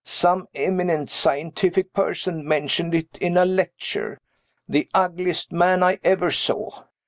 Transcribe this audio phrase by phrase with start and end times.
[0.03, 4.19] Some eminent scientific person mentioned it in a lecture.
[4.67, 6.85] The ugliest man I ever saw.